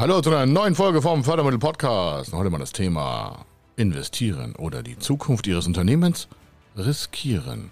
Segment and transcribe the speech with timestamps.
[0.00, 2.32] Hallo zu einer neuen Folge vom Fördermittel Podcast.
[2.32, 3.44] Heute mal das Thema
[3.76, 6.26] investieren oder die Zukunft Ihres Unternehmens
[6.74, 7.70] riskieren.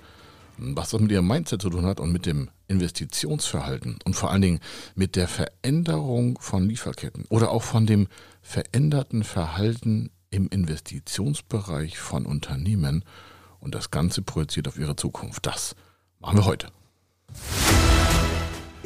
[0.58, 4.42] Was das mit Ihrem Mindset zu tun hat und mit dem Investitionsverhalten und vor allen
[4.42, 4.60] Dingen
[4.94, 8.08] mit der Veränderung von Lieferketten oder auch von dem
[8.42, 13.06] veränderten Verhalten im Investitionsbereich von Unternehmen
[13.58, 15.46] und das Ganze projiziert auf ihre Zukunft.
[15.46, 15.74] Das
[16.20, 16.66] machen wir heute.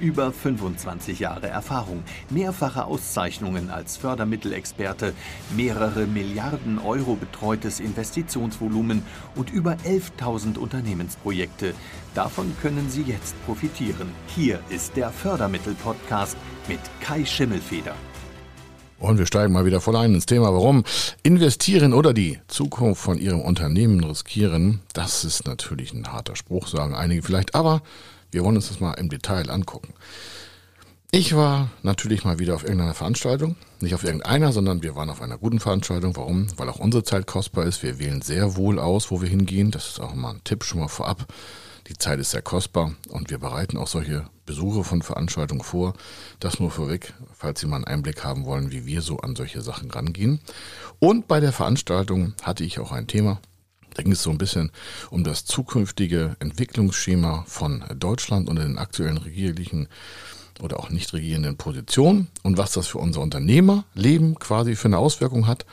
[0.00, 5.14] Über 25 Jahre Erfahrung, mehrfache Auszeichnungen als Fördermittelexperte,
[5.56, 9.02] mehrere Milliarden Euro betreutes Investitionsvolumen
[9.36, 11.74] und über 11.000 Unternehmensprojekte.
[12.14, 14.10] Davon können Sie jetzt profitieren.
[14.26, 16.36] Hier ist der Fördermittel-Podcast
[16.68, 17.94] mit Kai Schimmelfeder.
[19.02, 20.84] Und wir steigen mal wieder voll ein ins Thema, warum
[21.24, 24.80] investieren oder die Zukunft von Ihrem Unternehmen riskieren.
[24.92, 27.82] Das ist natürlich ein harter Spruch, sagen einige vielleicht, aber
[28.32, 29.94] wir wollen uns das mal im Detail angucken.
[31.12, 33.56] Ich war natürlich mal wieder auf irgendeiner Veranstaltung.
[33.80, 36.16] Nicht auf irgendeiner, sondern wir waren auf einer guten Veranstaltung.
[36.16, 36.46] Warum?
[36.56, 37.82] Weil auch unsere Zeit kostbar ist.
[37.82, 39.70] Wir wählen sehr wohl aus, wo wir hingehen.
[39.70, 41.26] Das ist auch mal ein Tipp schon mal vorab.
[41.88, 45.92] Die Zeit ist sehr kostbar und wir bereiten auch solche Besuche von Veranstaltungen vor.
[46.40, 49.60] Das nur vorweg, falls Sie mal einen Einblick haben wollen, wie wir so an solche
[49.60, 50.40] Sachen rangehen.
[50.98, 53.40] Und bei der Veranstaltung hatte ich auch ein Thema,
[53.94, 54.70] da ging es so ein bisschen
[55.10, 59.88] um das zukünftige Entwicklungsschema von Deutschland und den aktuellen regierlichen
[60.60, 65.46] oder auch nicht regierenden Positionen und was das für unser Unternehmerleben quasi für eine Auswirkung
[65.46, 65.66] hat.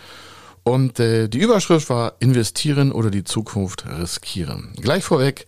[0.64, 4.74] Und äh, die Überschrift war investieren oder die Zukunft riskieren.
[4.80, 5.46] Gleich vorweg,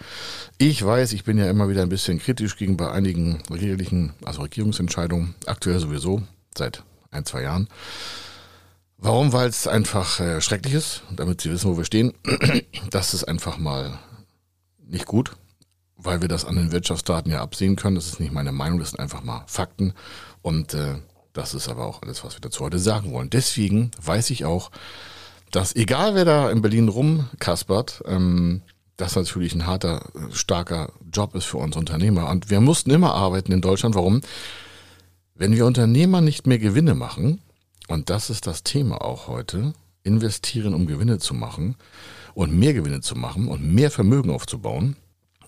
[0.57, 5.35] ich weiß, ich bin ja immer wieder ein bisschen kritisch gegenüber einigen regierlichen, also Regierungsentscheidungen,
[5.45, 6.23] aktuell sowieso
[6.57, 7.67] seit ein, zwei Jahren.
[9.03, 9.33] Warum?
[9.33, 12.13] Weil es einfach äh, schrecklich ist, damit Sie wissen, wo wir stehen.
[12.91, 13.97] Das ist einfach mal
[14.85, 15.31] nicht gut,
[15.95, 17.95] weil wir das an den Wirtschaftsdaten ja absehen können.
[17.95, 19.93] Das ist nicht meine Meinung, das sind einfach mal Fakten.
[20.43, 20.95] Und äh,
[21.33, 23.31] das ist aber auch alles, was wir dazu heute sagen wollen.
[23.31, 24.69] Deswegen weiß ich auch,
[25.49, 28.61] dass egal wer da in Berlin rumkaspert, ähm,
[28.97, 32.29] das natürlich ein harter, starker Job ist für uns Unternehmer.
[32.29, 33.95] Und wir mussten immer arbeiten in Deutschland.
[33.95, 34.21] Warum?
[35.33, 37.41] Wenn wir Unternehmer nicht mehr Gewinne machen,
[37.91, 39.73] und das ist das Thema auch heute.
[40.03, 41.75] Investieren, um Gewinne zu machen
[42.33, 44.95] und mehr Gewinne zu machen und mehr Vermögen aufzubauen.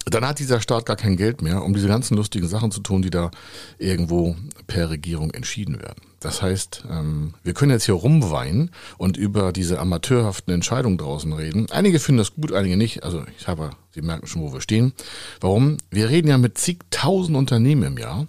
[0.06, 3.02] Dann hat dieser Staat gar kein Geld mehr, um diese ganzen lustigen Sachen zu tun,
[3.02, 3.32] die da
[3.78, 4.36] irgendwo
[4.68, 6.02] per Regierung entschieden werden.
[6.20, 11.68] Das heißt, ähm, wir können jetzt hier rumweinen und über diese amateurhaften Entscheidungen draußen reden.
[11.72, 13.04] Einige finden das gut, einige nicht.
[13.04, 14.92] Also ich habe, Sie merken schon, wo wir stehen.
[15.40, 15.78] Warum?
[15.90, 18.28] Wir reden ja mit zigtausend Unternehmen im Jahr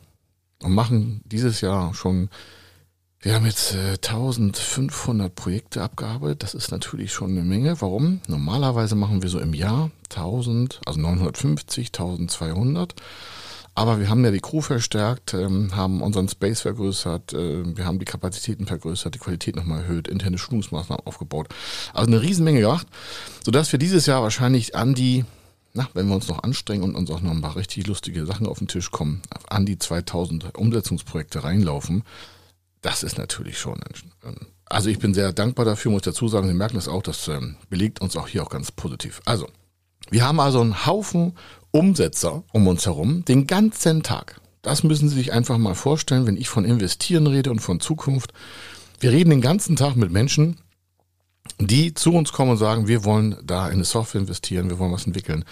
[0.62, 2.30] und machen dieses Jahr schon
[3.24, 6.42] wir haben jetzt äh, 1500 Projekte abgearbeitet.
[6.42, 7.80] Das ist natürlich schon eine Menge.
[7.80, 8.20] Warum?
[8.28, 12.94] Normalerweise machen wir so im Jahr 1000, also 950, 1200.
[13.74, 17.98] Aber wir haben ja die Crew verstärkt, ähm, haben unseren Space vergrößert, äh, wir haben
[17.98, 21.48] die Kapazitäten vergrößert, die Qualität nochmal erhöht, interne Schulungsmaßnahmen aufgebaut.
[21.94, 22.86] Also eine Riesenmenge gemacht,
[23.42, 25.24] sodass wir dieses Jahr wahrscheinlich an die,
[25.72, 28.46] na, wenn wir uns noch anstrengen und uns auch noch ein paar richtig lustige Sachen
[28.46, 32.04] auf den Tisch kommen, an die 2000 Umsetzungsprojekte reinlaufen.
[32.84, 33.80] Das ist natürlich schon.
[34.66, 36.48] Also ich bin sehr dankbar dafür, muss ich dazu sagen.
[36.48, 39.22] Sie merken das auch, das ähm, belegt uns auch hier auch ganz positiv.
[39.24, 39.48] Also,
[40.10, 41.32] wir haben also einen Haufen
[41.70, 44.38] Umsetzer um uns herum, den ganzen Tag.
[44.60, 48.34] Das müssen Sie sich einfach mal vorstellen, wenn ich von investieren rede und von Zukunft.
[49.00, 50.58] Wir reden den ganzen Tag mit Menschen,
[51.58, 54.92] die zu uns kommen und sagen, wir wollen da in eine Software investieren, wir wollen
[54.92, 55.46] was entwickeln,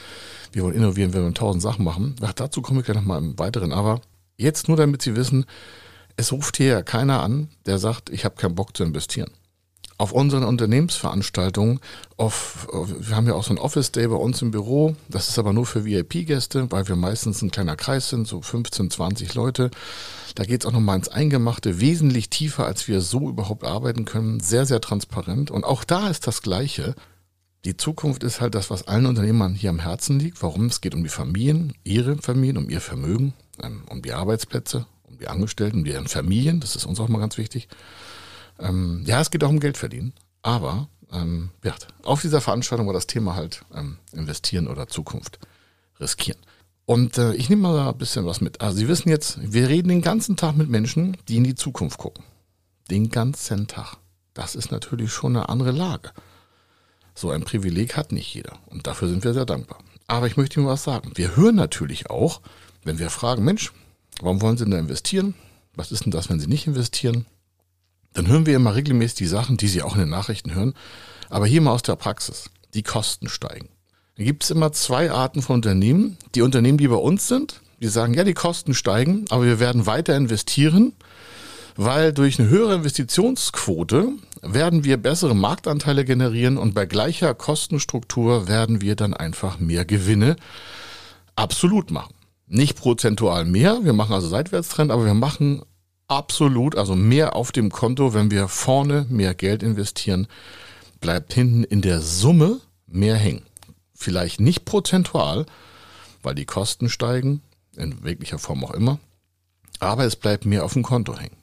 [0.53, 2.14] wir wollen innovieren, wir wollen tausend Sachen machen.
[2.20, 3.72] Ach, dazu komme ich gleich nochmal im Weiteren.
[3.72, 4.03] Aber
[4.37, 5.46] jetzt nur, damit Sie wissen,
[6.17, 9.31] es ruft hier keiner an, der sagt, ich habe keinen Bock zu investieren.
[9.99, 11.79] Auf unseren Unternehmensveranstaltungen,
[12.17, 15.38] auf, wir haben ja auch so ein Office Day bei uns im Büro, das ist
[15.38, 19.70] aber nur für VIP-Gäste, weil wir meistens ein kleiner Kreis sind, so 15, 20 Leute.
[20.35, 24.41] Da geht es auch nochmal ins Eingemachte, wesentlich tiefer, als wir so überhaupt arbeiten können,
[24.41, 25.50] sehr, sehr transparent.
[25.50, 26.94] Und auch da ist das Gleiche.
[27.65, 30.43] Die Zukunft ist halt das, was allen Unternehmern hier am Herzen liegt.
[30.43, 30.67] Warum?
[30.67, 34.87] Es geht um die Familien, ihre Familien, um ihr Vermögen, ähm, um die Arbeitsplätze,
[35.20, 37.69] die Angestellten, deren Familien, das ist uns auch mal ganz wichtig.
[38.59, 40.12] Ähm, ja, es geht auch um Geld verdienen,
[40.43, 41.75] aber ähm, ja,
[42.05, 45.38] auf dieser Veranstaltung war das Thema halt ähm, investieren oder Zukunft
[46.00, 46.41] riskieren.
[46.85, 48.61] Und äh, ich nehme mal ein bisschen was mit.
[48.61, 51.99] Also Sie wissen jetzt, wir reden den ganzen Tag mit Menschen, die in die Zukunft
[51.99, 52.25] gucken.
[52.91, 53.97] Den ganzen Tag.
[54.35, 56.11] Das ist natürlich schon eine andere Lage.
[57.15, 59.79] So ein Privileg hat nicht jeder und dafür sind wir sehr dankbar.
[60.06, 61.12] Aber ich möchte Ihnen was sagen.
[61.15, 62.41] Wir hören natürlich auch,
[62.85, 63.73] wenn wir fragen, Mensch,
[64.20, 65.35] warum wollen Sie denn da investieren?
[65.75, 67.26] Was ist denn das, wenn Sie nicht investieren?
[68.12, 70.75] Dann hören wir immer regelmäßig die Sachen, die Sie auch in den Nachrichten hören.
[71.31, 72.50] Aber hier mal aus der Praxis.
[72.75, 73.69] Die Kosten steigen.
[74.17, 76.19] Da gibt es immer zwei Arten von Unternehmen.
[76.35, 79.87] Die Unternehmen, die bei uns sind, die sagen, ja, die Kosten steigen, aber wir werden
[79.87, 80.93] weiter investieren,
[81.76, 84.11] weil durch eine höhere Investitionsquote
[84.43, 90.37] werden wir bessere Marktanteile generieren und bei gleicher Kostenstruktur werden wir dann einfach mehr Gewinne
[91.35, 92.15] absolut machen.
[92.47, 95.62] Nicht prozentual mehr, wir machen also Seitwärtstrend, aber wir machen
[96.09, 100.27] absolut, also mehr auf dem Konto, wenn wir vorne mehr Geld investieren,
[101.00, 103.43] bleibt hinten in der Summe mehr hängen.
[103.94, 105.47] Vielleicht nicht prozentual,
[106.23, 107.43] weil die Kosten steigen,
[107.77, 108.99] in welcher Form auch immer,
[109.81, 111.37] aber es bleibt mehr auf dem Konto hängen.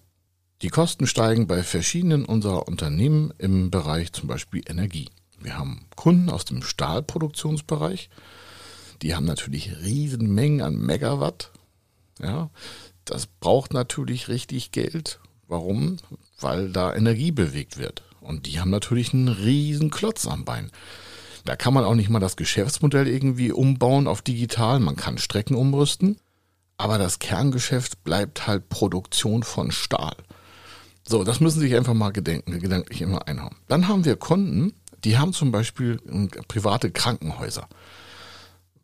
[0.61, 5.09] Die Kosten steigen bei verschiedenen unserer Unternehmen im Bereich zum Beispiel Energie.
[5.39, 8.09] Wir haben Kunden aus dem Stahlproduktionsbereich,
[9.01, 11.51] die haben natürlich riesen Mengen an Megawatt.
[12.21, 12.49] Ja,
[13.05, 15.19] das braucht natürlich richtig Geld.
[15.47, 15.97] Warum?
[16.39, 18.03] Weil da Energie bewegt wird.
[18.21, 20.71] Und die haben natürlich einen riesen Klotz am Bein.
[21.45, 24.79] Da kann man auch nicht mal das Geschäftsmodell irgendwie umbauen auf digital.
[24.79, 26.17] Man kann Strecken umrüsten.
[26.77, 30.15] Aber das Kerngeschäft bleibt halt Produktion von Stahl.
[31.07, 33.55] So, das müssen Sie sich einfach mal gedenken, gedanklich immer einhauen.
[33.67, 34.73] Dann haben wir Kunden,
[35.03, 35.99] die haben zum Beispiel
[36.47, 37.67] private Krankenhäuser.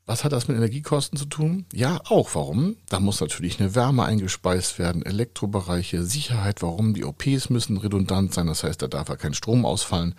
[0.07, 1.66] Was hat das mit Energiekosten zu tun?
[1.74, 2.36] Ja, auch.
[2.36, 2.75] Warum?
[2.90, 6.62] Da muss natürlich eine Wärme eingespeist werden, Elektrobereiche, Sicherheit.
[6.62, 6.94] Warum?
[6.94, 10.13] Die OPs müssen redundant sein, das heißt, da darf ja kein Strom ausfallen.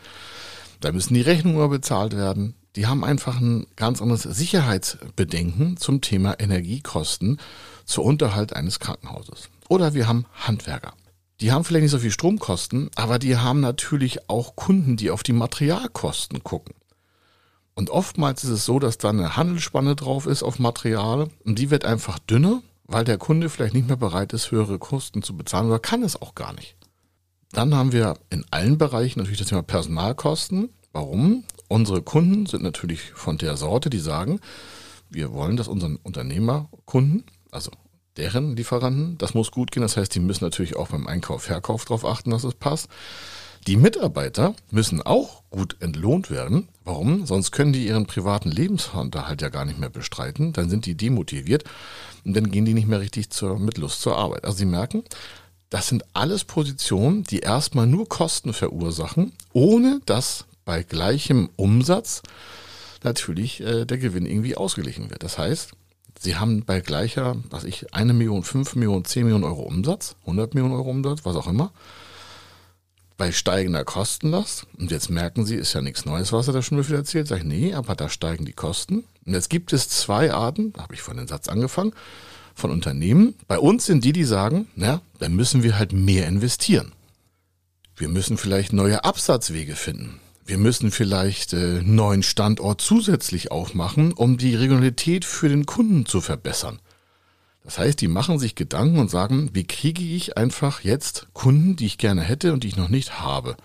[0.81, 2.55] Da müssen die Rechnungen bezahlt werden.
[2.75, 7.39] Die haben einfach ein ganz anderes Sicherheitsbedenken zum Thema Energiekosten
[7.85, 9.49] zur Unterhalt eines Krankenhauses.
[9.69, 10.95] Oder wir haben Handwerker.
[11.41, 15.23] Die haben vielleicht nicht so viel Stromkosten, aber die haben natürlich auch Kunden, die auf
[15.23, 16.75] die Materialkosten gucken.
[17.77, 21.71] Und oftmals ist es so, dass da eine Handelsspanne drauf ist auf Material und die
[21.71, 25.69] wird einfach dünner, weil der Kunde vielleicht nicht mehr bereit ist, höhere Kosten zu bezahlen
[25.69, 26.75] oder kann es auch gar nicht.
[27.53, 30.71] Dann haben wir in allen Bereichen natürlich das Thema Personalkosten.
[30.93, 31.45] Warum?
[31.69, 34.41] Unsere Kunden sind natürlich von der Sorte, die sagen,
[35.11, 37.71] wir wollen, dass unseren Unternehmerkunden, also
[38.17, 39.19] deren Lieferanten.
[39.19, 39.83] Das muss gut gehen.
[39.83, 42.89] Das heißt, die müssen natürlich auch beim Einkauf, Verkauf darauf achten, dass es passt.
[43.67, 46.69] Die Mitarbeiter müssen auch gut entlohnt werden.
[46.87, 47.27] Warum?
[47.27, 50.53] Sonst können die ihren privaten Lebensunterhalt ja gar nicht mehr bestreiten.
[50.53, 51.65] Dann sind die demotiviert
[52.25, 54.45] und dann gehen die nicht mehr richtig zur, mit Lust zur Arbeit.
[54.45, 55.03] Also Sie merken,
[55.69, 62.23] das sind alles Positionen, die erstmal nur Kosten verursachen, ohne dass bei gleichem Umsatz
[63.03, 65.25] natürlich äh, der Gewinn irgendwie ausgeglichen wird.
[65.25, 65.73] Das heißt,
[66.21, 70.55] Sie haben bei gleicher, was ich, eine Million, fünf Millionen, zehn Millionen Euro Umsatz, 100
[70.55, 71.73] Millionen Euro Umsatz, was auch immer,
[73.17, 76.87] bei steigender Kostenlast, und jetzt merken Sie, ist ja nichts Neues, was er da schon
[76.87, 79.05] wieder erzählt, sage ich, nee, aber da steigen die Kosten.
[79.25, 81.93] Und jetzt gibt es zwei Arten, habe ich von den Satz angefangen,
[82.55, 83.35] von Unternehmen.
[83.49, 86.93] Bei uns sind die, die sagen, na, dann müssen wir halt mehr investieren.
[87.97, 90.21] Wir müssen vielleicht neue Absatzwege finden.
[90.45, 96.21] Wir müssen vielleicht äh, neuen Standort zusätzlich aufmachen, um die Regionalität für den Kunden zu
[96.21, 96.79] verbessern.
[97.67, 101.87] Das heißt, die machen sich Gedanken und sagen, wie kriege ich einfach jetzt Kunden, die
[101.87, 103.57] ich gerne hätte und die ich noch nicht habe.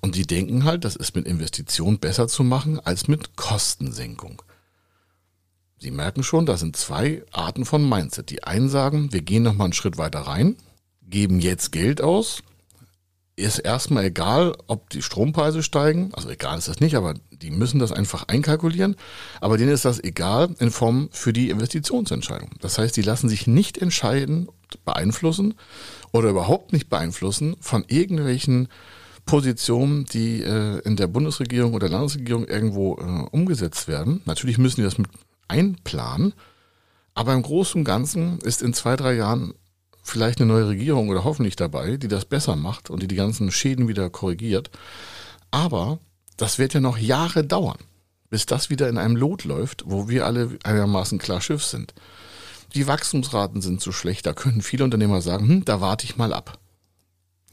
[0.00, 4.42] Und die denken halt, das ist mit Investition besser zu machen als mit Kostensenkung.
[5.78, 8.30] Sie merken schon, da sind zwei Arten von Mindset.
[8.30, 10.56] Die einen sagen, wir gehen noch mal einen Schritt weiter rein,
[11.02, 12.42] geben jetzt Geld aus,
[13.36, 17.80] ist erstmal egal, ob die Strompreise steigen, also egal ist das nicht, aber die müssen
[17.80, 18.96] das einfach einkalkulieren,
[19.40, 22.50] aber denen ist das egal in Form für die Investitionsentscheidung.
[22.60, 24.48] Das heißt, die lassen sich nicht entscheiden,
[24.84, 25.54] beeinflussen
[26.12, 28.68] oder überhaupt nicht beeinflussen von irgendwelchen
[29.26, 34.20] Positionen, die äh, in der Bundesregierung oder Landesregierung irgendwo äh, umgesetzt werden.
[34.26, 35.08] Natürlich müssen die das mit
[35.48, 36.34] einplanen,
[37.14, 39.54] aber im Großen und Ganzen ist in zwei, drei Jahren
[40.04, 43.50] vielleicht eine neue Regierung oder hoffentlich dabei, die das besser macht und die die ganzen
[43.50, 44.70] Schäden wieder korrigiert.
[45.50, 45.98] Aber
[46.36, 47.78] das wird ja noch Jahre dauern,
[48.30, 51.94] bis das wieder in einem Lot läuft, wo wir alle einigermaßen klar Schiff sind.
[52.74, 56.32] Die Wachstumsraten sind so schlecht, da könnten viele Unternehmer sagen, hm, da warte ich mal
[56.32, 56.58] ab.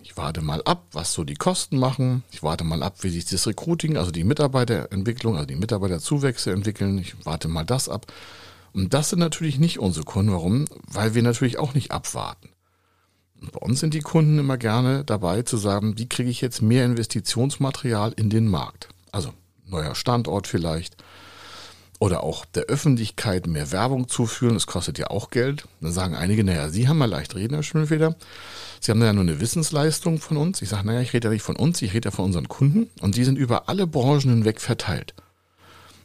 [0.04, 2.24] Ich warte mal ab, was so die Kosten machen.
[2.32, 6.98] Ich warte mal ab, wie sich das Recruiting, also die Mitarbeiterentwicklung, also die Mitarbeiterzuwächse entwickeln.
[6.98, 8.12] Ich warte mal das ab.
[8.74, 10.32] Und das sind natürlich nicht unsere Kunden.
[10.32, 10.66] Warum?
[10.88, 12.50] Weil wir natürlich auch nicht abwarten.
[13.42, 16.62] Und bei uns sind die Kunden immer gerne dabei zu sagen, wie kriege ich jetzt
[16.62, 18.90] mehr Investitionsmaterial in den Markt?
[19.12, 19.34] Also
[19.66, 20.96] neuer Standort vielleicht
[22.02, 24.56] oder auch der Öffentlichkeit mehr Werbung zuführen.
[24.56, 25.68] Das kostet ja auch Geld.
[25.82, 28.16] Dann sagen einige, naja, Sie haben mal leicht reden, Herr Schönfeder.
[28.80, 30.64] Sie haben ja nur eine Wissensleistung von uns.
[30.64, 32.90] Ich sage, naja, ich rede ja nicht von uns, ich rede ja von unseren Kunden.
[33.02, 35.14] Und die sind über alle Branchen hinweg verteilt.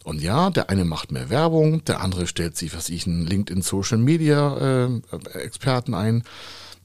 [0.06, 3.60] Und ja, der eine macht mehr Werbung, der andere stellt sich, was ich, einen LinkedIn
[3.60, 5.00] Social Media äh,
[5.32, 6.22] Experten ein,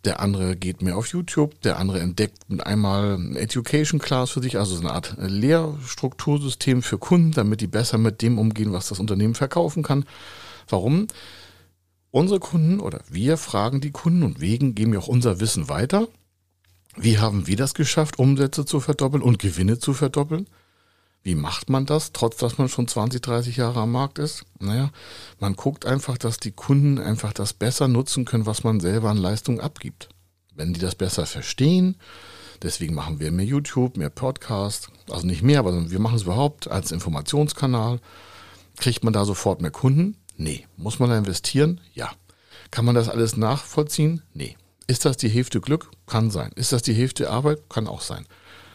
[0.06, 4.58] der andere geht mehr auf YouTube, der andere entdeckt einmal ein Education Class für sich,
[4.58, 9.00] also so eine Art Lehrstruktursystem für Kunden, damit die besser mit dem umgehen, was das
[9.00, 10.06] Unternehmen verkaufen kann.
[10.68, 11.06] Warum?
[12.10, 16.08] Unsere Kunden oder wir fragen die Kunden und wegen geben wir auch unser Wissen weiter.
[16.98, 20.48] Wie haben wir das geschafft, Umsätze zu verdoppeln und Gewinne zu verdoppeln?
[21.24, 24.44] Wie macht man das, trotz dass man schon 20, 30 Jahre am Markt ist?
[24.60, 24.90] Naja,
[25.40, 29.18] man guckt einfach, dass die Kunden einfach das besser nutzen können, was man selber an
[29.18, 30.10] Leistung abgibt.
[30.56, 31.96] Wenn die das besser verstehen,
[32.64, 36.70] deswegen machen wir mehr YouTube, mehr Podcast, also nicht mehr, aber wir machen es überhaupt
[36.70, 38.00] als Informationskanal.
[38.78, 40.18] Kriegt man da sofort mehr Kunden?
[40.38, 40.66] Nee.
[40.76, 41.82] Muss man da investieren?
[41.94, 42.12] Ja.
[42.72, 44.24] Kann man das alles nachvollziehen?
[44.34, 44.58] Nee.
[44.88, 45.92] Ist das die Hälfte Glück?
[46.08, 46.52] Kann sein.
[46.56, 47.70] Ist das die Hälfte Arbeit?
[47.70, 48.26] Kann auch sein.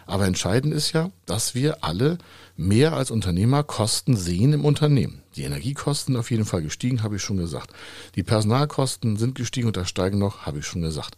[0.07, 2.19] Aber entscheidend ist ja, dass wir alle
[2.57, 5.23] mehr als Unternehmer Kosten sehen im Unternehmen.
[5.35, 7.73] Die Energiekosten auf jeden Fall gestiegen, habe ich schon gesagt.
[8.15, 11.17] Die Personalkosten sind gestiegen und da steigen noch, habe ich schon gesagt.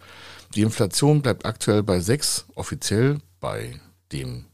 [0.54, 3.78] Die Inflation bleibt aktuell bei 6, offiziell bei
[4.10, 4.46] dem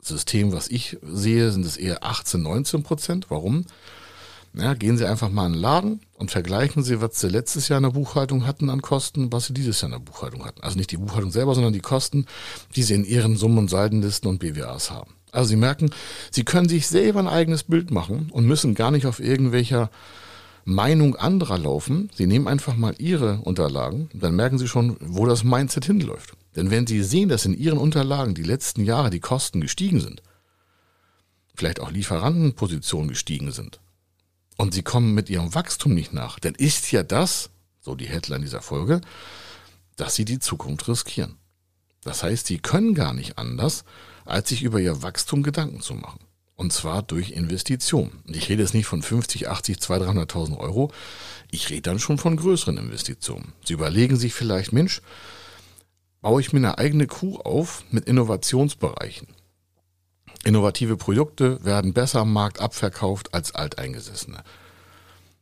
[0.00, 3.26] System, was ich sehe, sind es eher 18, 19 Prozent.
[3.28, 3.66] Warum?
[4.58, 7.76] Ja, gehen Sie einfach mal in den Laden und vergleichen Sie, was Sie letztes Jahr
[7.76, 10.62] in der Buchhaltung hatten an Kosten, was Sie dieses Jahr in der Buchhaltung hatten.
[10.62, 12.24] Also nicht die Buchhaltung selber, sondern die Kosten,
[12.74, 15.12] die Sie in Ihren Summen- und Seitenlisten und BWAs haben.
[15.30, 15.90] Also Sie merken,
[16.30, 19.90] Sie können sich selber ein eigenes Bild machen und müssen gar nicht auf irgendwelcher
[20.64, 22.08] Meinung anderer laufen.
[22.14, 26.32] Sie nehmen einfach mal Ihre Unterlagen, dann merken Sie schon, wo das Mindset hinläuft.
[26.56, 30.22] Denn wenn Sie sehen, dass in Ihren Unterlagen die letzten Jahre die Kosten gestiegen sind,
[31.54, 33.80] vielleicht auch Lieferantenpositionen gestiegen sind,
[34.56, 38.42] und sie kommen mit ihrem Wachstum nicht nach, dann ist ja das, so die Headline
[38.42, 39.00] dieser Folge,
[39.96, 41.36] dass sie die Zukunft riskieren.
[42.02, 43.84] Das heißt, sie können gar nicht anders,
[44.24, 46.20] als sich über ihr Wachstum Gedanken zu machen.
[46.54, 48.22] Und zwar durch Investitionen.
[48.26, 50.90] Ich rede jetzt nicht von 50, 80, 200, 300.000 Euro.
[51.50, 53.52] Ich rede dann schon von größeren Investitionen.
[53.64, 55.02] Sie überlegen sich vielleicht, Mensch,
[56.22, 59.28] baue ich mir eine eigene Crew auf mit Innovationsbereichen.
[60.46, 64.44] Innovative Produkte werden besser am Markt abverkauft als alteingesessene.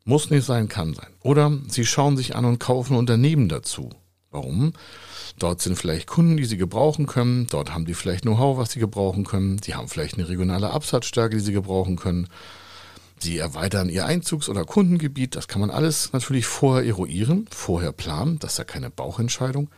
[0.07, 1.11] Muss nicht sein, kann sein.
[1.21, 3.91] Oder Sie schauen sich an und kaufen Unternehmen dazu.
[4.31, 4.73] Warum?
[5.39, 7.47] Dort sind vielleicht Kunden, die Sie gebrauchen können.
[7.51, 9.61] Dort haben die vielleicht Know-how, was Sie gebrauchen können.
[9.63, 12.29] Sie haben vielleicht eine regionale Absatzstärke, die Sie gebrauchen können.
[13.19, 15.37] Sie erweitern Ihr Einzugs- oder Kundengebiet.
[15.37, 18.39] Das kann man alles natürlich vorher eruieren, vorher planen.
[18.39, 19.69] Das ist ja keine Bauchentscheidung.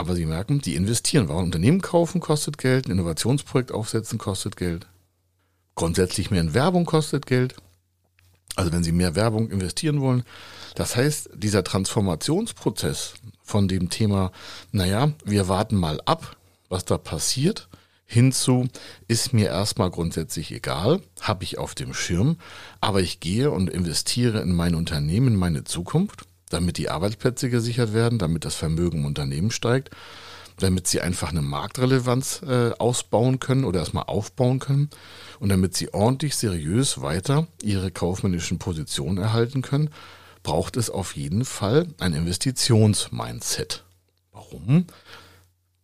[0.00, 1.28] Aber Sie merken, die investieren.
[1.28, 4.86] Warum Unternehmen kaufen kostet Geld, ein Innovationsprojekt aufsetzen kostet Geld.
[5.74, 7.56] Grundsätzlich mehr in Werbung kostet Geld.
[8.56, 10.24] Also wenn Sie mehr Werbung investieren wollen.
[10.74, 14.32] Das heißt, dieser Transformationsprozess von dem Thema,
[14.72, 16.34] naja, wir warten mal ab,
[16.70, 17.68] was da passiert,
[18.06, 18.68] hinzu,
[19.06, 22.38] ist mir erstmal grundsätzlich egal, habe ich auf dem Schirm,
[22.80, 27.94] aber ich gehe und investiere in mein Unternehmen, in meine Zukunft damit die Arbeitsplätze gesichert
[27.94, 29.90] werden, damit das Vermögen im Unternehmen steigt,
[30.58, 34.90] damit sie einfach eine Marktrelevanz äh, ausbauen können oder erstmal aufbauen können
[35.38, 39.90] und damit sie ordentlich seriös weiter ihre kaufmännischen Positionen erhalten können,
[40.42, 43.84] braucht es auf jeden Fall ein Investitionsmindset.
[44.32, 44.86] Warum?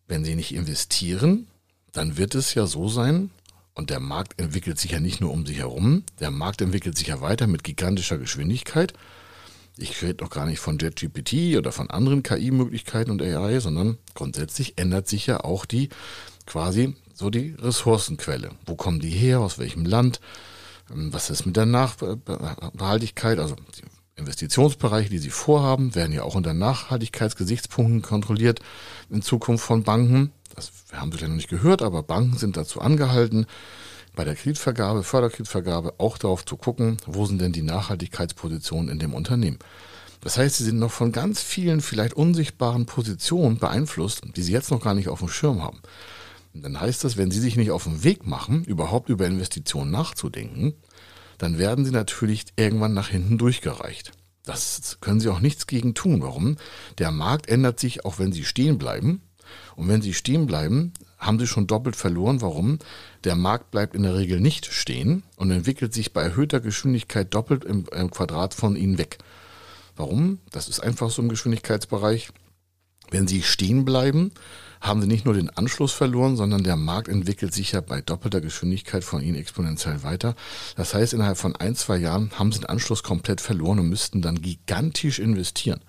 [0.07, 1.47] Wenn sie nicht investieren,
[1.93, 3.31] dann wird es ja so sein,
[3.77, 7.09] und der Markt entwickelt sich ja nicht nur um sich herum, der Markt entwickelt sich
[7.09, 8.95] ja weiter mit gigantischer Geschwindigkeit
[9.79, 14.79] ich rede noch gar nicht von JetGPT oder von anderen KI-Möglichkeiten und AI, sondern grundsätzlich
[14.79, 15.91] ändert sich ja auch die
[16.47, 18.51] quasi so die Ressourcenquelle.
[18.67, 19.41] Wo kommen die her?
[19.41, 20.21] Aus welchem Land?
[20.91, 23.39] Ähm, was ist mit der Nachhaltigkeit?
[23.39, 28.61] Also die Investitionsbereiche, die Sie vorhaben, werden ja auch unter Nachhaltigkeitsgesichtspunkten kontrolliert
[29.11, 30.33] in Zukunft von Banken.
[30.55, 33.47] Das haben Sie vielleicht noch nicht gehört, aber Banken sind dazu angehalten,
[34.17, 39.15] bei der Kreditvergabe, Förderkreditvergabe auch darauf zu gucken, wo sind denn die Nachhaltigkeitspositionen in dem
[39.15, 39.59] Unternehmen.
[40.23, 44.73] Das heißt, sie sind noch von ganz vielen vielleicht unsichtbaren Positionen beeinflusst, die sie jetzt
[44.73, 45.81] noch gar nicht auf dem Schirm haben.
[46.55, 49.91] Und dann heißt das, wenn sie sich nicht auf den Weg machen, überhaupt über Investitionen
[49.91, 50.75] nachzudenken,
[51.39, 54.13] dann werden sie natürlich irgendwann nach hinten durchgereicht.
[54.45, 56.23] Das können sie auch nichts gegen tun.
[56.23, 56.57] Warum?
[56.99, 59.21] Der Markt ändert sich, auch wenn sie stehen bleiben.
[59.75, 62.41] Und wenn sie stehen bleiben, haben sie schon doppelt verloren.
[62.41, 62.79] Warum?
[63.27, 67.65] Der Markt bleibt in der Regel nicht stehen und entwickelt sich bei erhöhter Geschwindigkeit doppelt
[67.65, 69.19] im, im Quadrat von ihnen weg.
[69.97, 70.39] Warum?
[70.53, 72.29] Das ist einfach so im Geschwindigkeitsbereich.
[73.11, 74.31] Wenn sie stehen bleiben,
[74.81, 78.41] haben sie nicht nur den Anschluss verloren, sondern der Markt entwickelt sich ja bei doppelter
[78.41, 80.37] Geschwindigkeit von ihnen exponentiell weiter.
[80.77, 84.23] Das heißt, innerhalb von ein, zwei Jahren haben sie den Anschluss komplett verloren und müssten
[84.23, 85.81] dann gigantisch investieren.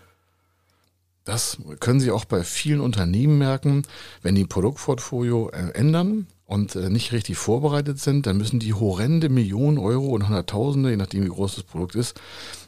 [1.24, 3.84] Das können Sie auch bei vielen Unternehmen merken,
[4.24, 9.30] wenn die Produktportfolio äh, ändern und äh, nicht richtig vorbereitet sind, dann müssen die horrende
[9.30, 12.20] Millionen Euro und Hunderttausende, je nachdem wie groß das Produkt ist,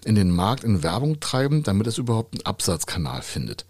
[0.06, 3.66] in den Markt in Werbung treiben, damit es überhaupt einen Absatzkanal findet.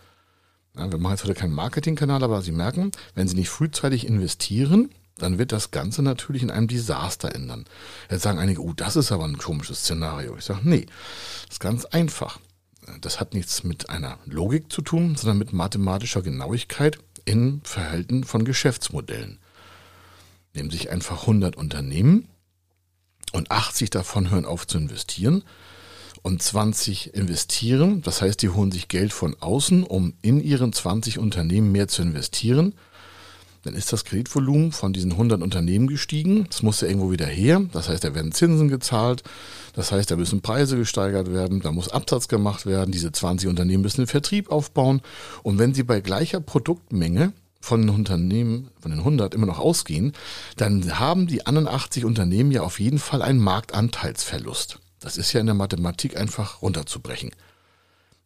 [0.75, 4.89] Ja, wir machen jetzt heute keinen Marketingkanal, aber Sie merken, wenn Sie nicht frühzeitig investieren,
[5.19, 7.65] dann wird das Ganze natürlich in einem Desaster ändern.
[8.09, 10.35] Jetzt sagen einige, oh, das ist aber ein komisches Szenario.
[10.37, 10.87] Ich sage, nee,
[11.43, 12.39] das ist ganz einfach.
[13.01, 18.43] Das hat nichts mit einer Logik zu tun, sondern mit mathematischer Genauigkeit im Verhalten von
[18.43, 19.37] Geschäftsmodellen.
[20.59, 22.27] Nehmen sich einfach 100 Unternehmen
[23.31, 25.43] und 80 davon hören auf zu investieren
[26.21, 28.01] und 20 investieren.
[28.01, 32.01] Das heißt, die holen sich Geld von außen, um in ihren 20 Unternehmen mehr zu
[32.01, 32.75] investieren
[33.63, 36.45] dann ist das Kreditvolumen von diesen 100 Unternehmen gestiegen.
[36.49, 37.61] Das muss ja irgendwo wieder her.
[37.73, 39.23] Das heißt, da werden Zinsen gezahlt.
[39.73, 41.61] Das heißt, da müssen Preise gesteigert werden.
[41.61, 42.91] Da muss Absatz gemacht werden.
[42.91, 45.01] Diese 20 Unternehmen müssen den Vertrieb aufbauen.
[45.43, 50.13] Und wenn sie bei gleicher Produktmenge von den Unternehmen, von den 100 immer noch ausgehen,
[50.57, 54.79] dann haben die anderen 80 Unternehmen ja auf jeden Fall einen Marktanteilsverlust.
[54.99, 57.31] Das ist ja in der Mathematik einfach runterzubrechen.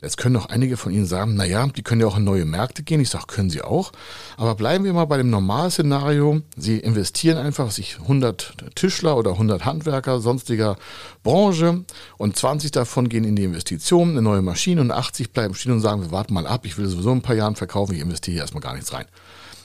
[0.04, 2.84] Jetzt können auch einige von Ihnen sagen, naja, die können ja auch in neue Märkte
[2.84, 3.00] gehen.
[3.00, 3.94] Ich sage, können Sie auch.
[4.36, 6.42] Aber bleiben wir mal bei dem Normalszenario.
[6.58, 10.76] Sie investieren einfach sich 100 Tischler oder 100 Handwerker sonstiger
[11.24, 11.86] Branche
[12.18, 15.80] und 20 davon gehen in die Investition, eine neue Maschine und 80 bleiben stehen und
[15.80, 18.42] sagen, wir warten mal ab, ich will sowieso ein paar Jahren verkaufen, ich investiere hier
[18.42, 19.06] erstmal gar nichts rein.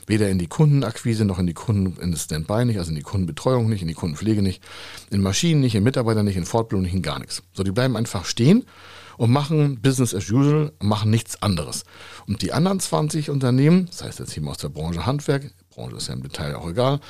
[0.06, 3.02] Weder in die Kundenakquise noch in die Kunden, in das Standby nicht, also in die
[3.02, 4.62] Kundenbetreuung nicht, in die Kundenpflege nicht,
[5.10, 7.42] in Maschinen nicht, in Mitarbeiter nicht, in Fortbildung nicht, in gar nichts.
[7.54, 8.64] So, die bleiben einfach stehen
[9.18, 11.84] und machen Business as usual, machen nichts anderes.
[12.26, 15.96] Und die anderen 20 Unternehmen, das heißt jetzt hier mal aus der Branche Handwerk, Branche
[15.96, 17.00] ist ja im Detail auch egal,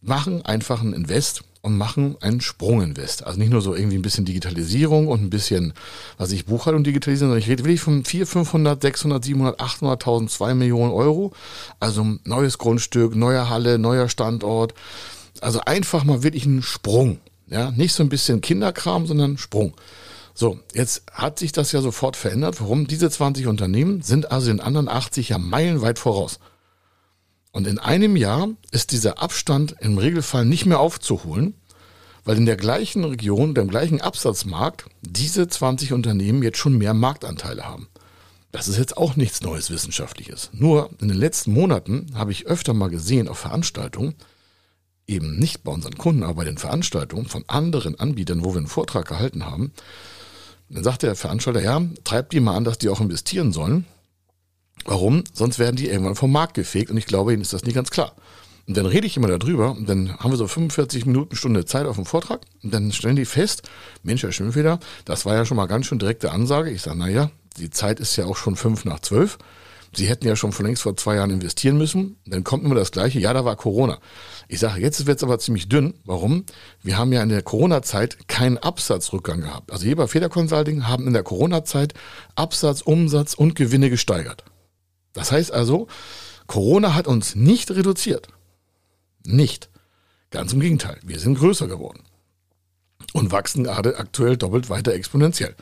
[0.00, 3.26] machen einfach ein Invest und machen einen Sprunginvest.
[3.26, 5.72] Also nicht nur so irgendwie ein bisschen Digitalisierung und ein bisschen,
[6.16, 10.54] was ich Buchhaltung digitalisieren, sondern ich rede wirklich von 400, 500, 600, 700, 800.000, 2
[10.54, 11.32] Millionen Euro.
[11.80, 14.74] Also neues Grundstück, neue Halle, neuer Standort.
[15.40, 17.18] Also einfach mal wirklich ein Sprung.
[17.48, 19.74] Ja, nicht so ein bisschen Kinderkram, sondern Sprung.
[20.38, 22.60] So, jetzt hat sich das ja sofort verändert.
[22.60, 22.86] Warum?
[22.86, 26.40] Diese 20 Unternehmen sind also den anderen 80 ja meilenweit voraus.
[27.52, 31.54] Und in einem Jahr ist dieser Abstand im Regelfall nicht mehr aufzuholen,
[32.24, 37.64] weil in der gleichen Region, dem gleichen Absatzmarkt, diese 20 Unternehmen jetzt schon mehr Marktanteile
[37.64, 37.88] haben.
[38.52, 40.50] Das ist jetzt auch nichts Neues Wissenschaftliches.
[40.52, 44.14] Nur in den letzten Monaten habe ich öfter mal gesehen auf Veranstaltungen,
[45.06, 48.66] eben nicht bei unseren Kunden, aber bei den Veranstaltungen von anderen Anbietern, wo wir einen
[48.66, 49.72] Vortrag gehalten haben,
[50.68, 53.86] dann sagt der Veranstalter, ja, treibt die mal an, dass die auch investieren sollen.
[54.84, 55.24] Warum?
[55.32, 57.90] Sonst werden die irgendwann vom Markt gefegt und ich glaube, ihnen ist das nicht ganz
[57.90, 58.14] klar.
[58.68, 61.86] Und dann rede ich immer darüber und dann haben wir so 45 Minuten, Stunde Zeit
[61.86, 63.62] auf dem Vortrag und dann stellen die fest,
[64.02, 66.70] Mensch, Herr Schönfeder, das war ja schon mal ganz schön direkte Ansage.
[66.70, 69.38] Ich sage, naja, die Zeit ist ja auch schon fünf nach zwölf.
[69.94, 72.16] Sie hätten ja schon vor längst vor zwei Jahren investieren müssen.
[72.26, 73.18] Dann kommt immer das Gleiche.
[73.18, 73.98] Ja, da war Corona.
[74.48, 75.94] Ich sage, jetzt wird es aber ziemlich dünn.
[76.04, 76.44] Warum?
[76.82, 79.72] Wir haben ja in der Corona-Zeit keinen Absatzrückgang gehabt.
[79.72, 81.94] Also hier bei Feder Consulting haben in der Corona-Zeit
[82.34, 84.44] Absatz, Umsatz und Gewinne gesteigert.
[85.12, 85.86] Das heißt also,
[86.46, 88.28] Corona hat uns nicht reduziert.
[89.24, 89.70] Nicht.
[90.30, 90.98] Ganz im Gegenteil.
[91.04, 92.02] Wir sind größer geworden.
[93.12, 95.54] Und wachsen gerade aktuell doppelt weiter exponentiell.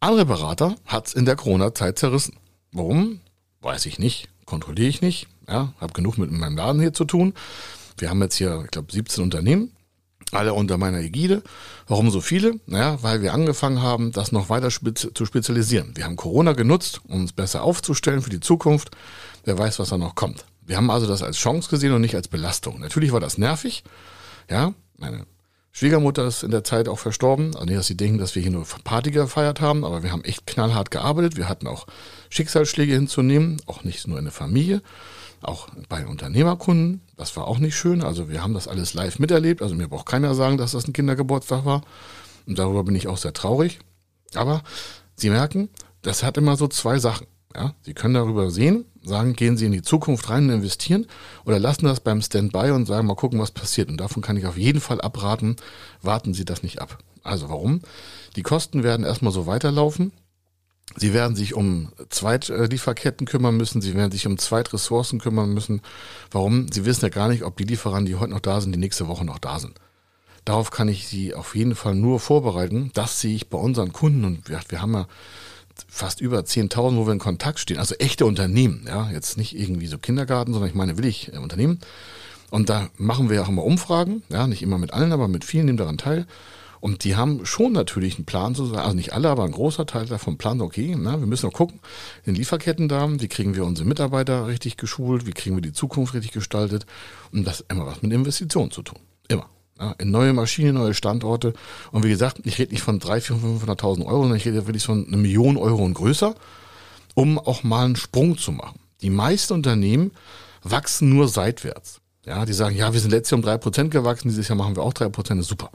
[0.00, 2.36] Andere Berater hat es in der Corona-Zeit zerrissen.
[2.72, 3.20] Warum?
[3.60, 4.28] Weiß ich nicht.
[4.46, 5.28] Kontrolliere ich nicht.
[5.48, 7.34] Ja, habe genug mit meinem Laden hier zu tun.
[7.98, 9.72] Wir haben jetzt hier, ich glaube, 17 Unternehmen,
[10.32, 11.42] alle unter meiner Ägide.
[11.86, 12.54] Warum so viele?
[12.66, 15.96] Naja, weil wir angefangen haben, das noch weiter spez zu spezialisieren.
[15.96, 18.90] Wir haben Corona genutzt, um uns besser aufzustellen für die Zukunft.
[19.44, 20.44] Wer weiß, was da noch kommt.
[20.64, 22.80] Wir haben also das als Chance gesehen und nicht als Belastung.
[22.80, 23.82] Natürlich war das nervig.
[24.48, 25.26] Ja, meine
[25.72, 27.54] Schwiegermutter ist in der Zeit auch verstorben.
[27.54, 30.24] Also nicht, dass sie denken, dass wir hier nur Party gefeiert haben, aber wir haben
[30.24, 31.36] echt knallhart gearbeitet.
[31.36, 31.86] Wir hatten auch
[32.28, 34.82] Schicksalsschläge hinzunehmen, auch nicht nur in der Familie,
[35.40, 37.02] auch bei Unternehmerkunden.
[37.16, 38.02] Das war auch nicht schön.
[38.02, 39.62] Also wir haben das alles live miterlebt.
[39.62, 41.82] Also mir braucht keiner sagen, dass das ein Kindergeburtstag war.
[42.46, 43.78] Und darüber bin ich auch sehr traurig.
[44.34, 44.62] Aber
[45.16, 45.68] Sie merken,
[46.02, 47.26] das hat immer so zwei Sachen.
[47.54, 51.06] Ja, Sie können darüber sehen, sagen, gehen Sie in die Zukunft rein und investieren
[51.44, 53.88] oder lassen das beim Standby und sagen, mal gucken, was passiert.
[53.88, 55.56] Und davon kann ich auf jeden Fall abraten,
[56.00, 56.98] warten Sie das nicht ab.
[57.22, 57.80] Also warum?
[58.36, 60.12] Die Kosten werden erstmal so weiterlaufen.
[60.96, 65.82] Sie werden sich um Zweitlieferketten kümmern müssen, sie werden sich um Zweitressourcen kümmern müssen.
[66.32, 66.70] Warum?
[66.72, 69.06] Sie wissen ja gar nicht, ob die Lieferanten, die heute noch da sind, die nächste
[69.06, 69.78] Woche noch da sind.
[70.44, 72.90] Darauf kann ich Sie auf jeden Fall nur vorbereiten.
[72.94, 75.06] Das sehe ich bei unseren Kunden und wir, wir haben ja
[75.88, 79.86] fast über 10.000, wo wir in Kontakt stehen, also echte Unternehmen, ja, jetzt nicht irgendwie
[79.86, 81.80] so Kindergarten, sondern ich meine willig äh, Unternehmen.
[82.50, 85.66] Und da machen wir auch immer Umfragen, ja, nicht immer mit allen, aber mit vielen
[85.66, 86.26] nehmen daran teil.
[86.80, 89.84] Und die haben schon natürlich einen Plan zu sagen, also nicht alle, aber ein großer
[89.84, 91.78] Teil davon plant, okay, na, wir müssen noch gucken,
[92.24, 96.14] in Lieferketten da, wie kriegen wir unsere Mitarbeiter richtig geschult, wie kriegen wir die Zukunft
[96.14, 96.86] richtig gestaltet.
[97.32, 98.98] Und das hat immer was mit Investitionen zu tun.
[99.28, 99.48] Immer.
[99.80, 101.54] Ja, in neue Maschinen, neue Standorte.
[101.90, 105.06] Und wie gesagt, ich rede nicht von 300.000, 500.000 Euro, sondern ich rede wirklich von
[105.06, 106.34] einer Million Euro und größer,
[107.14, 108.78] um auch mal einen Sprung zu machen.
[109.00, 110.10] Die meisten Unternehmen
[110.62, 112.00] wachsen nur seitwärts.
[112.26, 114.76] Ja, die sagen, ja, wir sind letztes Jahr um drei Prozent gewachsen, dieses Jahr machen
[114.76, 115.70] wir auch drei Prozent, ist super.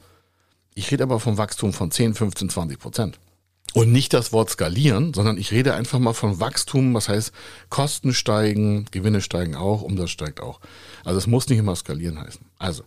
[0.75, 3.19] Ich rede aber vom Wachstum von 10, 15, 20 Prozent.
[3.73, 7.33] Und nicht das Wort skalieren, sondern ich rede einfach mal von Wachstum, was heißt
[7.69, 10.59] Kosten steigen, Gewinne steigen auch, Umsatz steigt auch.
[11.03, 12.45] Also es muss nicht immer skalieren heißen.
[12.59, 12.83] Also,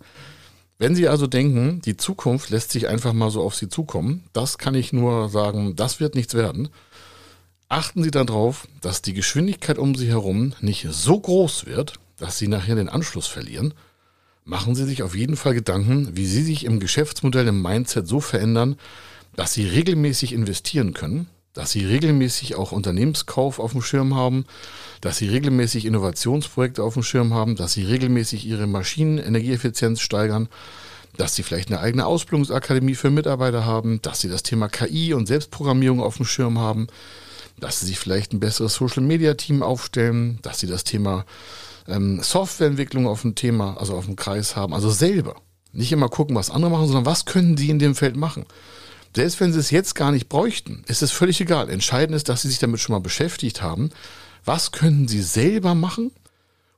[0.78, 4.58] wenn Sie also denken, die Zukunft lässt sich einfach mal so auf Sie zukommen, das
[4.58, 6.68] kann ich nur sagen, das wird nichts werden.
[7.68, 12.48] Achten Sie darauf, dass die Geschwindigkeit um Sie herum nicht so groß wird, dass Sie
[12.48, 13.74] nachher den Anschluss verlieren
[14.48, 18.18] machen Sie sich auf jeden Fall Gedanken, wie Sie sich im Geschäftsmodell, im Mindset so
[18.18, 18.76] verändern,
[19.36, 24.44] dass Sie regelmäßig investieren können, dass Sie regelmäßig auch Unternehmenskauf auf dem Schirm haben,
[25.00, 30.48] dass Sie regelmäßig Innovationsprojekte auf dem Schirm haben, dass Sie regelmäßig Ihre Maschinenenergieeffizienz steigern,
[31.16, 35.26] dass Sie vielleicht eine eigene Ausbildungsakademie für Mitarbeiter haben, dass Sie das Thema KI und
[35.26, 36.86] Selbstprogrammierung auf dem Schirm haben,
[37.58, 41.24] dass Sie sich vielleicht ein besseres Social-Media-Team aufstellen, dass Sie das Thema
[41.88, 45.36] ähm, Softwareentwicklung auf dem Thema, also auf dem Kreis haben, also selber.
[45.72, 48.46] Nicht immer gucken, was andere machen, sondern was können die in dem Feld machen.
[49.18, 51.70] Selbst wenn sie es jetzt gar nicht bräuchten, ist es völlig egal.
[51.70, 53.90] Entscheidend ist, dass sie sich damit schon mal beschäftigt haben.
[54.44, 56.12] Was können sie selber machen,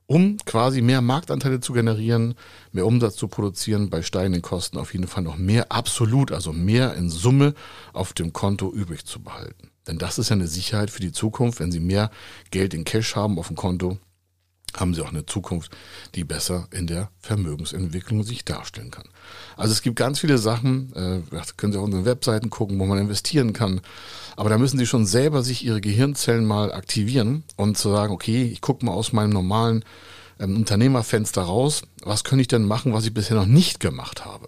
[0.07, 2.33] um quasi mehr Marktanteile zu generieren,
[2.71, 6.95] mehr Umsatz zu produzieren, bei steigenden Kosten auf jeden Fall noch mehr absolut, also mehr
[6.95, 7.53] in Summe
[7.93, 9.69] auf dem Konto übrig zu behalten.
[9.85, 12.09] Denn das ist ja eine Sicherheit für die Zukunft, wenn sie mehr
[12.49, 13.99] Geld in Cash haben auf dem Konto,
[14.79, 15.71] haben sie auch eine Zukunft,
[16.15, 19.07] die besser in der Vermögensentwicklung sich darstellen kann.
[19.57, 21.21] Also es gibt ganz viele Sachen, äh,
[21.57, 23.81] können Sie auf unseren Webseiten gucken, wo man investieren kann.
[24.35, 28.43] Aber da müssen Sie schon selber sich Ihre Gehirnzellen mal aktivieren und zu sagen, okay,
[28.43, 29.83] ich gucke mal aus meinem normalen
[30.39, 34.47] ähm, Unternehmerfenster raus, was könnte ich denn machen, was ich bisher noch nicht gemacht habe.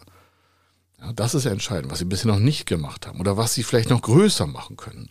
[0.99, 3.89] Ja, das ist entscheidend, was Sie bisher noch nicht gemacht haben oder was Sie vielleicht
[3.89, 5.09] noch größer machen können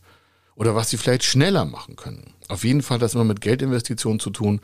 [0.54, 2.34] oder was Sie vielleicht schneller machen können.
[2.48, 4.60] Auf jeden Fall hat das immer mit Geldinvestitionen zu tun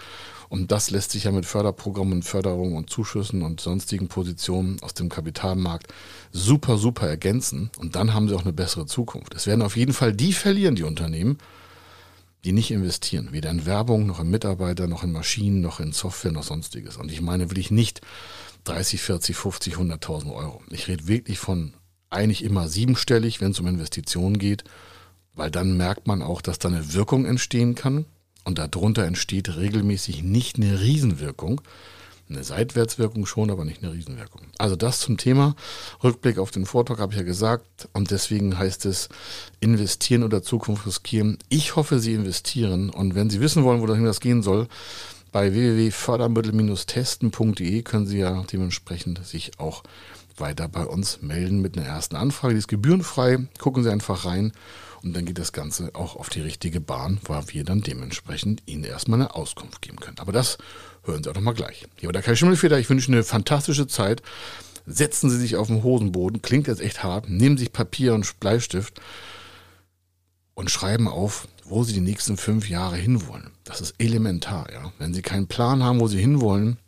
[0.49, 5.11] und das lässt sich ja mit Förderprogrammen, Förderungen und Zuschüssen und sonstigen Positionen aus dem
[5.11, 5.93] Kapitalmarkt
[6.33, 7.71] super, super ergänzen.
[7.79, 9.35] Und dann haben sie auch eine bessere Zukunft.
[9.35, 11.39] Es werden auf jeden Fall die verlieren, die Unternehmen,
[12.45, 13.29] die nicht investieren.
[13.33, 16.97] Weder in Werbung, noch in Mitarbeiter, noch in Maschinen, noch in Software, noch sonstiges.
[16.97, 18.01] Und ich meine will ich nicht
[18.65, 20.63] 30, 40, 50, 100.000 Euro.
[20.71, 21.75] Ich rede wirklich von
[22.09, 24.65] eigentlich immer siebenstellig, wenn es um Investitionen geht,
[25.35, 28.07] weil dann merkt man auch, dass da eine Wirkung entstehen kann
[28.45, 31.61] und darunter entsteht regelmäßig nicht eine Riesenwirkung.
[32.31, 34.43] Eine Seitwärtswirkung schon, aber nicht eine Riesenwirkung.
[34.59, 35.57] Also das zum Thema.
[36.05, 37.89] Rückblick auf den Vortrag habe ich ja gesagt.
[37.95, 39.09] Und deswegen heißt es
[39.61, 41.39] investieren oder Zukunft riskieren.
[41.49, 42.91] Ich hoffe, Sie investieren.
[42.91, 44.69] Und wenn Sie wissen wollen, wohin das gehen soll,
[45.33, 49.83] bei www.fördermittel-testen.de können Sie ja dementsprechend sich auch
[50.37, 52.53] weiter bei uns melden mit einer ersten Anfrage.
[52.55, 53.39] Die ist gebührenfrei.
[53.59, 54.53] Gucken Sie einfach rein
[55.03, 58.85] und dann geht das Ganze auch auf die richtige Bahn, weil wir dann dementsprechend Ihnen
[58.85, 60.19] erstmal eine Auskunft geben können.
[60.19, 60.59] Aber das
[61.05, 61.87] hören Sie auch nochmal gleich.
[61.97, 62.79] Hier war der Kai Schimmelfeder.
[62.79, 64.23] Ich wünsche eine fantastische Zeit.
[64.87, 66.43] Setzen Sie sich auf den Hosenboden.
[66.43, 67.29] Klingt jetzt echt hart.
[67.29, 69.01] Nehmen sich Papier und Bleistift
[70.55, 73.53] und schreiben auf, wo Sie die nächsten fünf Jahre hinwollen.
[73.65, 74.93] Das ist elementar, ja.
[74.99, 76.79] Wenn Sie keinen Plan haben, wo Sie hinwollen,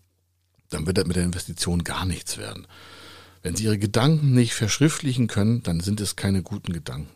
[0.70, 2.66] dann wird das mit der Investition gar nichts werden.
[3.42, 7.08] Wenn Sie Ihre Gedanken nicht verschriftlichen können, dann sind es keine guten Gedanken.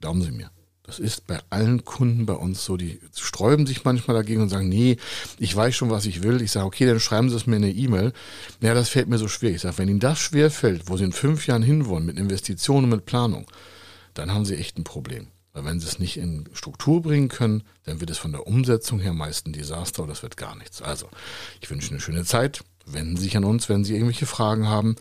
[0.00, 0.50] Glauben Sie mir.
[0.82, 2.76] Das ist bei allen Kunden bei uns so.
[2.76, 4.96] Die sträuben sich manchmal dagegen und sagen, nee,
[5.38, 6.42] ich weiß schon, was ich will.
[6.42, 8.12] Ich sage, okay, dann schreiben Sie es mir in eine E-Mail.
[8.60, 9.52] Naja, das fällt mir so schwer.
[9.52, 12.84] Ich sage, wenn Ihnen das schwer fällt, wo Sie in fünf Jahren hinwollen, mit Investitionen
[12.84, 13.46] und mit Planung,
[14.14, 15.28] dann haben Sie echt ein Problem.
[15.52, 18.98] Weil wenn Sie es nicht in Struktur bringen können, dann wird es von der Umsetzung
[18.98, 20.82] her meist ein Desaster oder das wird gar nichts.
[20.82, 21.08] Also,
[21.60, 22.64] ich wünsche eine schöne Zeit.
[22.86, 24.96] Wenden Sie sich an uns, wenn Sie irgendwelche Fragen haben.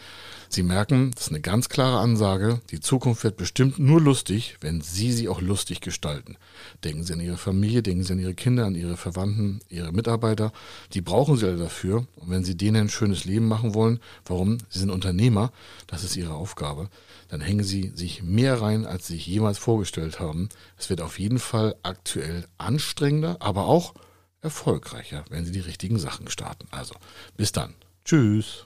[0.51, 2.59] Sie merken, das ist eine ganz klare Ansage.
[2.71, 6.37] Die Zukunft wird bestimmt nur lustig, wenn Sie sie auch lustig gestalten.
[6.83, 10.51] Denken Sie an Ihre Familie, denken Sie an Ihre Kinder, an Ihre Verwandten, Ihre Mitarbeiter.
[10.93, 12.07] Die brauchen Sie alle dafür.
[12.15, 14.57] Und wenn Sie denen ein schönes Leben machen wollen, warum?
[14.69, 15.51] Sie sind Unternehmer,
[15.85, 16.89] das ist Ihre Aufgabe.
[17.27, 20.49] Dann hängen Sie sich mehr rein, als Sie sich jemals vorgestellt haben.
[20.79, 23.93] Es wird auf jeden Fall aktuell anstrengender, aber auch
[24.41, 26.67] erfolgreicher, wenn Sie die richtigen Sachen starten.
[26.71, 26.95] Also,
[27.37, 27.75] bis dann.
[28.03, 28.65] Tschüss.